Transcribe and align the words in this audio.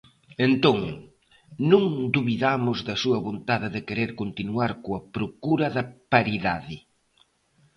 Entón, 0.47 0.79
non 1.71 1.83
dubidamos 2.15 2.77
da 2.87 2.95
súa 3.03 3.19
vontade 3.27 3.67
de 3.75 3.81
querer 3.87 4.11
continuar 4.21 4.71
coa 4.83 5.01
procura 5.15 5.67
da 5.75 5.83
paridade. 6.13 6.77